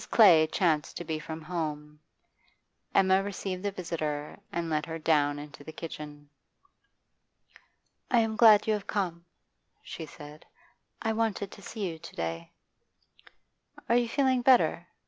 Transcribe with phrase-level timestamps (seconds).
[0.09, 1.99] Clay chanced to be from home;
[2.95, 6.27] Emma received the visitor and led her down into the kitchen.
[8.09, 9.25] 'I am glad you have come,'
[9.83, 10.43] she said;
[11.03, 12.51] 'I wanted to see you to day.'
[13.87, 14.87] 'Are you feeling better?